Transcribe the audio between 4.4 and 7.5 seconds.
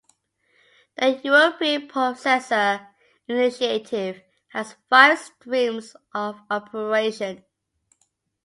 has five streams of operation.